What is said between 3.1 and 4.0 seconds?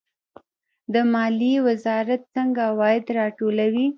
راټولوي؟